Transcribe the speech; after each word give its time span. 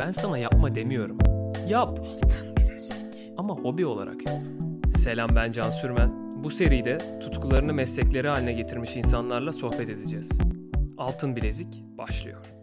Ben 0.00 0.10
sana 0.10 0.38
yapma 0.38 0.74
demiyorum. 0.74 1.18
Yap. 1.68 1.98
Ama 3.36 3.54
hobi 3.54 3.86
olarak 3.86 4.26
yap. 4.26 4.38
Selam 4.96 5.30
ben 5.34 5.50
Can 5.50 5.70
Sürmen. 5.70 6.32
Bu 6.44 6.50
seride 6.50 6.98
tutkularını 7.20 7.74
meslekleri 7.74 8.28
haline 8.28 8.52
getirmiş 8.52 8.96
insanlarla 8.96 9.52
sohbet 9.52 9.88
edeceğiz. 9.88 10.38
Altın 10.98 11.36
Bilezik 11.36 11.84
başlıyor. 11.98 12.59